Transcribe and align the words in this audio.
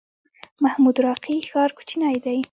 محمود 0.63 0.97
راقي 1.07 1.35
ښار 1.49 1.69
کوچنی 1.77 2.17
دی؟ 2.23 2.39